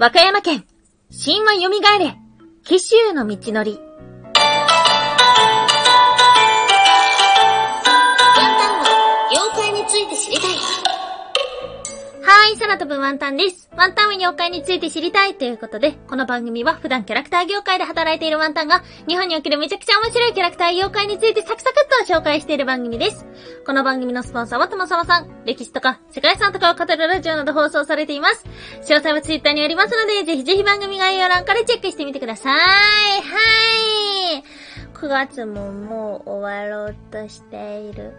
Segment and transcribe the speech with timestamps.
[0.00, 0.64] 和歌山県、
[1.10, 2.16] 神話蘇れ、
[2.64, 3.78] 紀州の道のり。
[9.30, 10.50] 妖怪について知りたい。
[12.22, 13.68] はーい、空飛ぶワンタンです。
[13.76, 23.26] ワンタンは妖怪について知りたいということで、この番組は普段キャラクター業界で働いているワンタンが、日本におけるめちゃくちゃ面白いキャラクター妖怪についてサクサクっと紹介している番組です。
[23.66, 28.44] この番組のスポンサーはともさまさん、歴史とか世界遺産とかを語るラジオなど放送されています。
[28.82, 32.54] 詳細はツイッターにありますので、ぜひぜひ番組概要欄からチェックしてみてください。
[32.54, 34.44] はい。
[34.94, 38.14] 9月ももう終わろうとしている。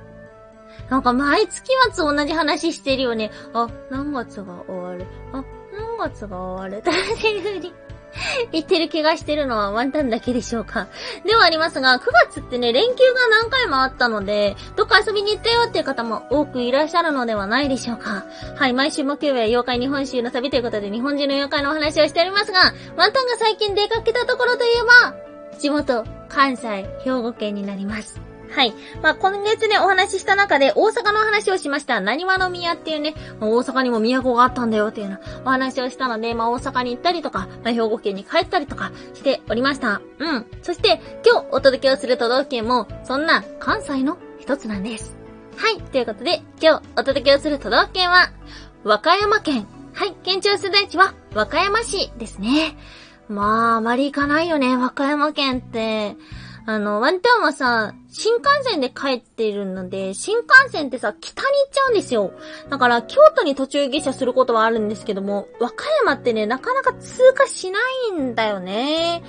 [0.89, 3.31] なんか毎月末同じ話してるよね。
[3.53, 5.05] あ、何月が終わる。
[5.33, 6.81] あ、何月が終わる。
[6.81, 7.73] っていう風に
[8.51, 10.87] 言ってる気がしてるのはワンタンだけでしょうか。
[11.25, 18.25] ではありますが、9月ってね、連休が何回もあったので、どっか遊びに行ったよっていう方も多くいらっしゃるのではないでしょうか。
[18.57, 25.15] はい、毎週木曜日は妖怪日本州の旅ということで日本中の妖怪のお話をしておりますが、ワンタンが最近出かけたところといえば、
[25.57, 28.30] 地元、関西、兵庫県になります。
[28.51, 28.73] はい。
[29.01, 32.01] まあ、今月ね、お話しした中で大阪の話をしました。
[32.01, 40.01] 何話の宮っていうね、大阪にも都があったんだよっていうようなお話をしたので、まあ、大阪に行ったりとか、まあ、兵庫県に帰ったりとかしておりました。
[40.19, 40.45] うん。
[40.61, 45.15] そして、今日お届けをする都道府県も、そんな関西の一つなんです。
[45.55, 45.81] はい。
[45.81, 48.31] ということで、今日お届けをする都道府県は、
[48.83, 49.65] 和歌山県。
[49.93, 50.13] はい。
[50.23, 52.75] 県庁所在地は和歌山市ですね。
[53.29, 56.17] まあ、あまり行かないよね、和歌山県って。
[56.65, 62.31] あの、ワンタンはさ、新幹線で帰ってるので、新幹線ってさ、北に行っちゃうんですよ。
[62.69, 67.79] だから、京都に途中下車することはあるんですけども、和歌山ってね、なかなか通過しな
[68.17, 69.23] いんだよね。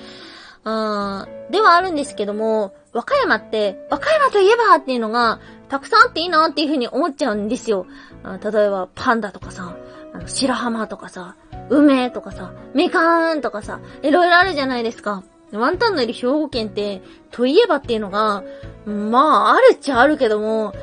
[0.65, 5.39] あーではあるんですけども、和歌山って、和歌山といえばっていうのが、
[5.69, 7.87] たくさんあっていいなっていうふうに思っちゃうんですよ。
[8.23, 9.75] 例えば、パンダとかさ、
[10.13, 11.35] あの白浜とかさ、
[11.69, 15.23] 梅とかさ、みかんとかさ、いろいろあるじゃないですか。
[15.57, 17.01] ワンタンのいる兵庫県って、
[17.31, 18.43] といえばっていうのが、
[18.85, 20.73] まあ、あるっちゃあるけども、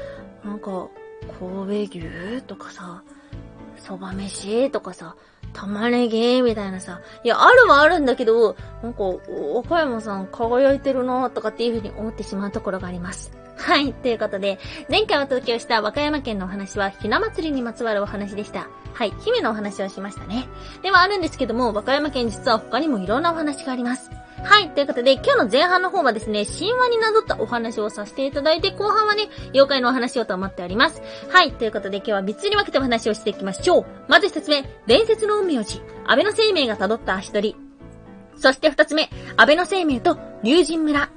[0.45, 0.89] なんか、
[1.39, 3.03] 神戸牛とかさ、
[3.79, 5.17] 蕎麦飯とかさ、
[5.53, 7.01] 玉ねぎみたいなさ。
[7.25, 13.33] いや、あるはあるんだけど、なんか、和歌山さん輝いてるなとかっていう風に思ってしまうところがあります。
[13.57, 13.93] はい。
[13.93, 18.69] ということで、前回お届けをした和歌山県のお話は、ひな祭りにまつわるお話でした。
[18.95, 19.13] はい。
[19.21, 20.49] 姫のお話をしましたね。
[20.83, 24.11] ではあるんですけども、和歌山県実は他にもいろんなお話があります。
[24.45, 24.71] はい。
[24.71, 31.03] ということで、今日の前半の方はですね、神話になぞったお話をさせていただいて、後半はね、妖怪のお話をと思っております。
[31.29, 31.53] はい。
[31.53, 33.87] ということで、今日は3つに分けてお話をしていきましょう。
[34.09, 37.57] まず1つ目、伝説の陰陽師、安倍の生命が辿った足取り。
[38.37, 41.11] そして2つ目、安倍の生命と龍神村。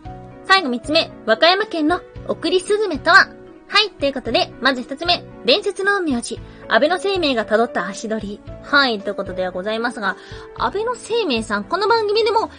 [0.46, 3.30] 最後3つ目、和歌山県の送りスズメとは
[3.74, 3.90] はい。
[3.90, 8.40] ということで、まず一つ目、伝説の陰陽師、安倍の生命が辿った足取り。
[8.62, 9.00] はい。
[9.00, 10.16] ということではございますが、
[10.60, 12.52] 安倍の生命さん、この番組でも、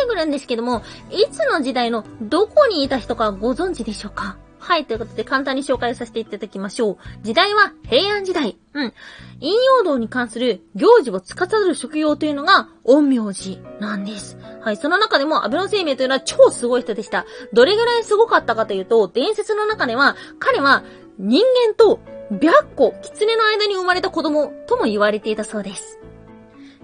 [0.00, 4.36] てくるんですけども、いつの時代のどこにいた人かご存知でしょうか？
[4.58, 4.84] はい。
[4.84, 6.96] ということで、簡単に紹介させていただきましょう。
[7.22, 8.58] 時代は平安時代。
[8.74, 8.92] うん。
[9.40, 14.36] 陰陽道に関する行事を司る職業というのが、陰陽師なんです。
[14.60, 14.76] はい。
[14.76, 17.24] その中でも、安倍の生命というのは超すごい人でした。
[17.52, 20.82] どれぐらいすごかったかというと、伝説の中では、彼は
[21.18, 22.00] 人間と
[22.30, 25.98] 白虎、狐の間に生まれた子供とも言われていたそうです。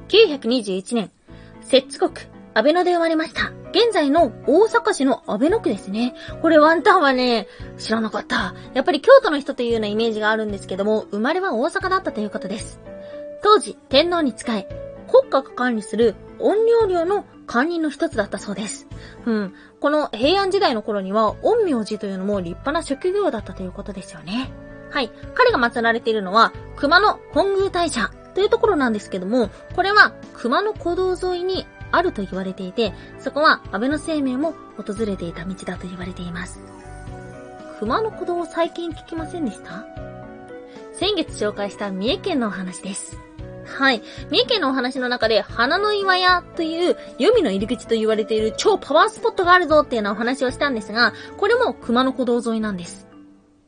[0.09, 1.11] 921年、
[1.61, 2.13] 摂津国、
[2.55, 3.53] 安倍野で生まれました。
[3.73, 6.15] 現在の大阪市の安倍野区ですね。
[6.41, 7.49] これワンタンはね、
[7.79, 8.55] 知らなかった。
[8.75, 12.81] やっぱり京都の人というようなイメージがあるんですけども、生まれは大阪だったということです。
[13.43, 14.69] 当時、天皇に仕え、
[15.09, 18.87] 国家が管理する陰陽寮の管理の一つだったそうです。
[19.27, 19.55] うん。
[19.81, 24.53] この平安時代の頃には、陰陽師というのも立派な職業だったということですよね。
[24.91, 25.11] はい。
[25.35, 36.61] 彼が祀られているのは、熊野本宮大社というところなんですけども、これは熊野古道沿いにあると言われていて、そこは安倍の生命も訪れていた道だと言われています。
[37.79, 39.85] 熊野古道を最近聞きませんでした？
[40.93, 43.19] 先月紹介した三重県のお話です。
[43.67, 44.03] はい。
[44.31, 53.09] 三重県のお話の中で、花の岩屋という、黄泉の入り口と言われている超パワースポットがあるぞっていうようなお話をしたんですが、これも熊野古道沿いなんです。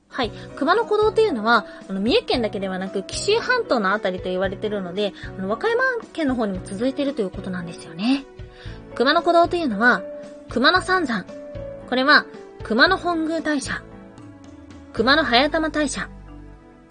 [0.09, 0.31] はい。
[0.57, 5.83] 熊野古道というのは、あの、三重県だけではなく、紀州半島のあたりと言われてるので、あの、和歌山
[6.13, 8.25] 県の方にも続いてるということなんですよね。
[8.95, 10.03] 熊野古道というのは、
[10.49, 11.27] 熊野三山。
[11.89, 12.27] これは、
[12.63, 13.83] 熊野本宮大社、
[14.93, 16.09] 熊野早玉大社、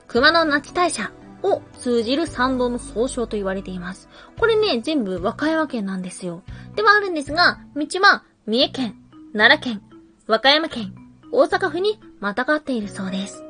[0.08, 1.12] 熊野那智大社
[1.42, 4.08] を通じる参道の総称と言われています。
[4.40, 6.44] これね、全部和歌山県なんですよ。
[6.76, 8.96] ではあるんですが、道は三重県、
[9.34, 9.82] 奈良県、
[10.28, 10.94] 和歌山県、
[11.32, 13.44] 大阪府にまたがっているそうです。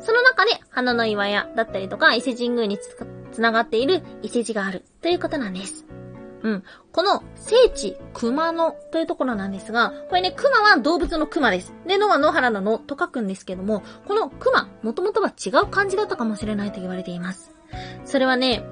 [0.00, 5.84] その中で、花の岩屋だったりとか、伊勢神宮につか繋がっている伊勢路があるということなんです。
[6.42, 6.64] うん。
[6.92, 11.72] この聖地熊野というところなんですが、これね、熊は動物の熊です。
[11.86, 17.52] で、野は野原の野と書くんですけども、この熊、もともとは違う漢字だったかもしれないと言われています。
[18.04, 18.64] それはね、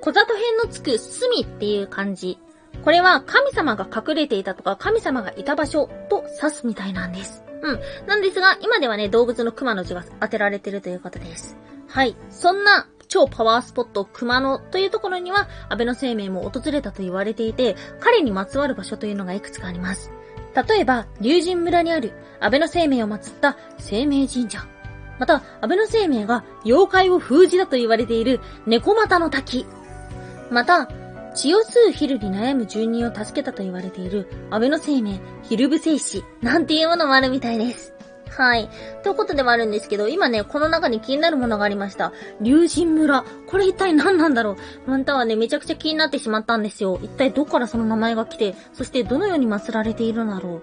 [0.00, 2.38] 小里編のつく隅っていう漢字。
[2.84, 7.44] これは神様が隠れていたとか神様がいた場所と指すみたいなんです。
[7.62, 7.80] うん。
[8.06, 11.56] なんですが、今ではね、動物の熊の字が当てられてるということです。
[11.88, 12.16] はい。
[12.30, 20.10] そんな超パワースポット熊野というところには、安倍の生命も訪れたと言われていて、彼にまつわる場所というのがいくつかあります。
[20.54, 24.64] 例えば、竜神村にある安倍の生命を祀った生命神社。
[25.18, 29.66] また、安倍の生命が妖怪を封じだと言われている猫又の滝。
[30.50, 30.88] また、
[31.34, 37.92] 血を吸うヒルに悩む住人を助けたと言われている安倍の生命、ヒルブ聖死なんていうものもあるみたいです。
[38.36, 38.70] はい。
[39.02, 42.12] ということでもあるんですけど、今ね、この中に気になるものがありました。
[42.40, 43.24] 竜神村。
[43.46, 44.56] これ一体何なんだろ
[44.86, 46.98] うワンタはね、めちゃくちゃ気になってしまったんですよ。
[47.02, 50.62] 一体どこからその名前が来て、そしてどのように祀られているのだろ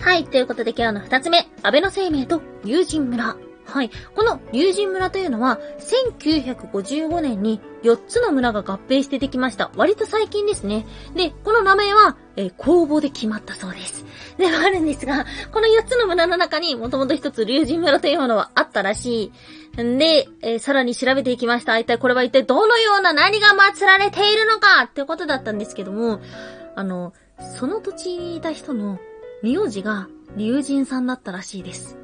[0.00, 0.04] う。
[0.04, 0.24] はい。
[0.24, 3.45] ということで今日の二つ目、安倍の生命と竜神村。
[3.66, 3.90] はい。
[4.14, 9.70] この竜神村というのは、1955年に4つの村が合併してできました。
[9.76, 10.86] 割と最近ですね。
[11.14, 14.04] で、この名前は、えー、公募で決まったそうです。
[14.38, 19.32] ではあるんですが、この4つの村の中にもともと1つ竜神村というものはあったらし
[19.76, 19.82] い。
[19.82, 21.76] んで、えー、さらに調べていきました。
[21.78, 24.84] 一体これは一体どのような何が祀られているのか？
[24.84, 26.20] ってことだったんですけども、
[26.76, 27.12] あの、
[27.58, 28.98] その土地にいた人の
[29.42, 31.98] 名字が竜神さんだったらしいです。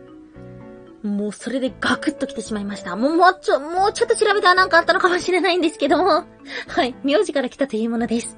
[1.02, 2.94] もうそれでガクッと来てしまいました。
[2.94, 6.24] もうもうちょ、もうちょっと調べたらなんかあったのかもしれないんですけども。
[6.68, 8.36] はい、名字から来たというものです。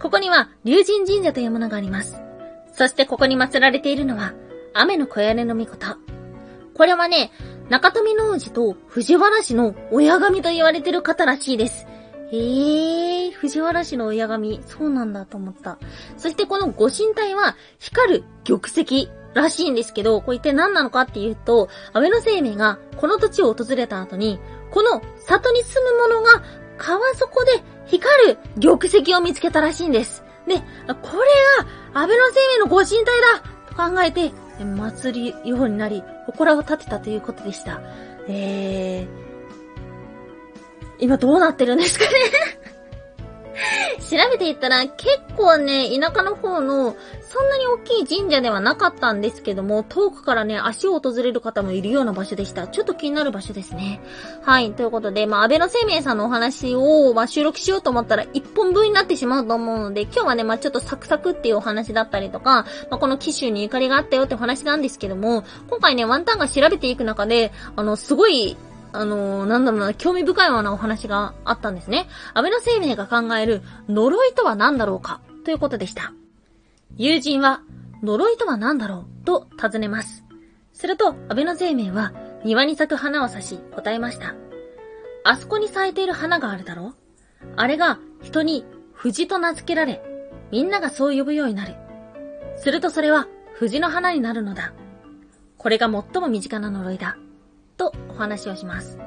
[0.00, 2.20] ここには、竜神神社というものがあります。
[2.72, 4.32] そしてここに祀られているのは、
[4.74, 5.96] 雨の小屋根の御事。
[6.74, 7.30] これはね、
[7.68, 11.86] 中富の王子と藤原氏の親神と言われてる方らしいです。
[12.32, 15.78] ええー、藤原氏の親神、そうなんだと思った。
[16.16, 24.38] そしてこのご神体は、光る玉石らしいんですけど、これ一体何なのかっていうと、安倍の生命がこの土地を訪れた後に、
[24.70, 26.42] この里に住む者が
[26.78, 30.24] 川底で光る玉石を見つけたらしいんです。
[30.46, 30.92] で、これ
[31.92, 33.20] が安倍の生命のご神体
[33.76, 34.32] だと考えて、
[34.62, 37.80] 祭りようになり、祠を立てたということでした。
[38.28, 39.06] えー、
[40.98, 42.10] 今どうなってるんですかね？
[43.98, 52.68] 調べていったら結構ね、田舎の方のそんなに大きい神社ではなかったんですけども、遠くからね、足を訪れる方もいるような場所でした。
[52.68, 54.02] ちょっと気になる場所ですね。
[54.42, 54.72] はい。
[54.72, 68.58] ということで、まあ、安倍の生命さんのお話を、まあ、収録しようと思ったら一本分になってしまうと思うので、今日はね、まあ、ちょっとサクサクっていうお話だったりとか、まあ、この機種にゆかりがあったよってお話なんですけども、今回ね、ワンタンが調べていく中で、あの、すごい、
[68.92, 72.08] あのー、なんだろうな、興味深いようなお話があったんですね。
[72.34, 75.20] 安倍の生命が考える呪いとは何だろうか？
[75.44, 76.12] ということでした。
[76.96, 77.62] 友人は、
[78.02, 79.24] 呪いとは何だろう？
[79.24, 80.24] と尋ねます。
[80.72, 82.12] すると、安倍の生命は
[82.44, 84.34] 庭に咲く花を指し答えました。
[85.24, 86.94] あそこに咲いている花があるだろう？
[87.56, 90.02] あれが人に藤と名付けられ、
[90.50, 91.74] みんながそう呼ぶようになる。
[92.56, 94.74] するとそれは藤の花になるのだ。
[95.56, 97.16] これが最も身近な呪いだ。
[98.14, 98.98] お話をします。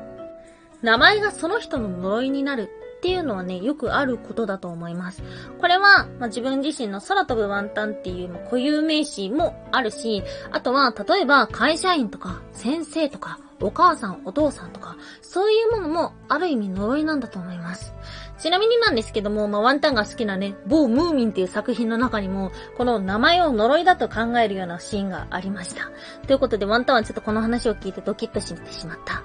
[0.81, 5.21] 名前がその人の呪いになるっていうのはね、よくあることだと思います。
[5.59, 17.93] これは、まあ、自分自身の空飛ぶワンタンっていう、固有名詞もあるし、あとは、例えば会社員とか、先生とか、お母さん、お父さんとか、そういうものも、ある意味呪いなんだと思います。
[18.37, 25.89] ちなみになんですけども、まあ、ワンタンが好きなね、某ムーミンっていう作品の中にも、この名前を呪いだと考えるようなシーンがありました。
[26.27, 29.23] ということで、ワンタンはちょっとこの話を聞いてドキッとしてしまった。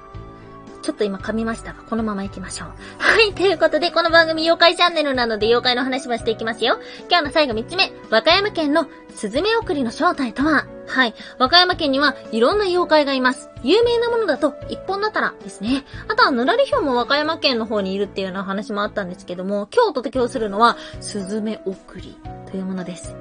[0.83, 2.69] ちょっと今噛みましたが、このまま行きましょう。
[2.99, 6.79] はい、ということで、この番組妖怪チャンネルなので妖怪の話もしていきますよ。
[7.09, 10.67] 今日の最後3つ目、和歌山県のスズメ送りの正体とは？
[10.87, 11.15] はい。
[11.39, 13.51] 和歌山県にはいろんな妖怪がいます。
[13.63, 15.85] 有名なものだと一本だたらですね。
[16.09, 22.17] あとはぬらりひょうも和歌山県の方にいるっていうような話もあったんですけども、今日お届けをするのは、スズメ送り
[22.51, 23.15] というものです。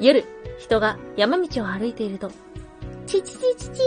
[0.00, 0.24] 夜、
[0.58, 2.30] 人が山道を歩いていると、
[3.06, 3.80] チチチチチ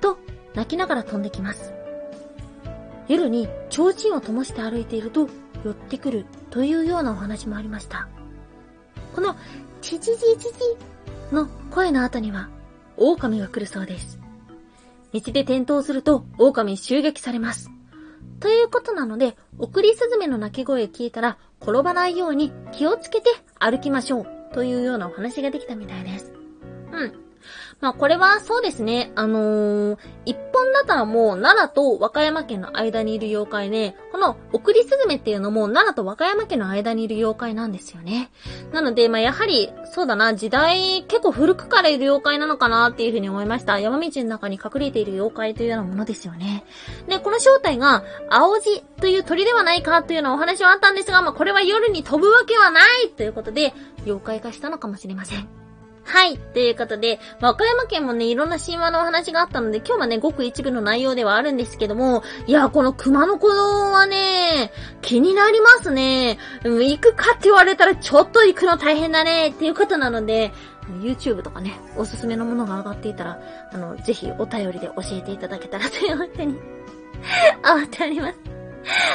[0.00, 0.18] と
[0.54, 1.77] 泣きながら飛んできます。
[3.08, 5.28] 夜に提灯を灯して歩いていると
[5.64, 8.08] 寄ってくるというようなお話もありました。
[9.14, 9.34] この
[9.80, 12.48] チチチチチの声の後には
[12.96, 14.18] 狼が来るそうです。
[15.12, 17.70] 道で転倒すると狼襲撃されます。
[18.40, 26.32] ということなので、送りスズメの鳴き声聞いたら転ばないように気をつけて歩きましょうというようなお話ができたみたいです。
[26.92, 27.27] うん。
[27.80, 38.30] まあこれはそうですね、あのー、一本だったらもう奈良と和歌山県の間にいる妖怪で、この送りスズメっていうのも奈良と和歌山県の間にいる妖怪なんですよね。
[38.72, 43.78] なので、まあやはり、そうだな、時代結構古くからいる妖怪なのかなっていうふうに思いました。
[43.78, 46.64] 山道の中に隠れている妖怪というようなものですよね。
[47.06, 53.72] で、この正体が、青字という鳥ではないかというようなお話はあったんですが、まあこれは夜に飛ぶわけはないということで、
[54.04, 55.67] 妖怪化したのかもしれません。
[56.08, 56.38] はい。
[56.38, 64.72] ということで、和歌山県もね、いろんな神話のお話があったので、今日はね、ごく一部の内容ではあるんですけども、いや、この熊野古道はね、
[65.02, 66.38] 気になりますね。
[66.64, 70.50] 行くかって言われたらちょっと行くの大変だね、っていうことなので、
[71.02, 73.38] YouTube とかね、おすすめのものが上がっていたら、
[73.70, 76.58] あの、ぜひお便りで教えていただけたらというふうに
[77.70, 78.38] 思っております。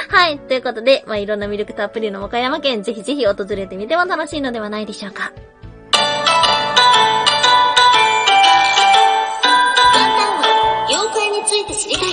[0.08, 0.38] はい。
[0.38, 5.32] ということで、まあ、いろんな魅力たっぷりの和歌山県、ぜひぜひ訪れてみても楽しいのではないでしょうか。
[11.44, 12.04] について知りたい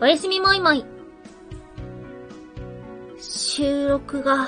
[0.00, 0.84] おやすみもいもい。
[3.18, 4.46] 収録が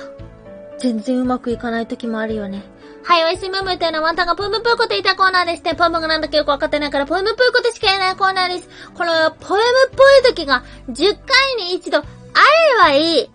[0.78, 2.62] 全然うまくいかない時もあるよね。
[3.04, 5.74] はい、おやすみむむというのはワンタンがプムプーコと言ったコーナーですね。
[5.74, 8.68] プムがなんだかよくわかってないから、プムプーコとしか言えないコーナーです。
[8.92, 11.16] この、ポエムっぽい時が10回
[11.64, 12.06] に一度あれ
[12.82, 13.30] ばいい。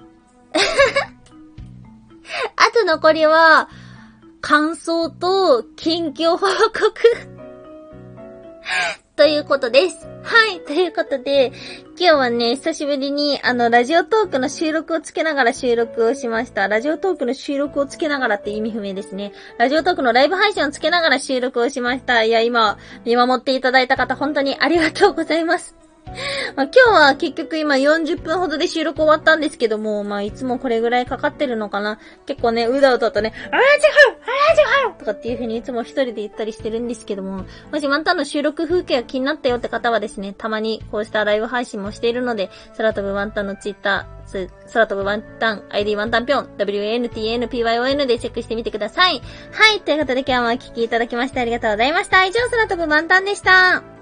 [2.56, 3.68] あと残りは、
[4.42, 6.54] 感想と近況報告
[9.24, 10.06] ということです。
[10.22, 10.60] はい。
[10.60, 11.54] ということで、
[11.98, 16.68] 今日はね、久しぶりに、あの、ラジオトークの収録をつけながら収録をしました。
[16.68, 19.32] ラジオトークの収録をつけながらって意味不明ですね。
[19.58, 22.22] ラジオトークのライブ配信をつけながら収録をしました。
[22.24, 25.74] いや、今、見守っていただいた方、本当にありがとうございます。
[26.56, 32.00] まあ、今日は結局今40分ほどで収録終わったんですけども、まあいつもこれぐらいかかってるのかな。
[32.26, 49.22] 結構ね、うだうだとね、あらじはあらじはとかっていう風にいつも一人で言ったりしてるんですけども、もしワンタンの収録風景が気になったよって方はですね、たまにこうしたライブ配信もしているので、空飛ぶワンタンのツイッター、空飛ぶワンタン、ID ワンタンぴょん、WNTNPYON でチェックしてみてください。
[49.52, 52.26] はい、ということで今日もお聴きいただきましてありがとうございました。
[52.26, 53.93] 以上、空飛ぶワンタンでした。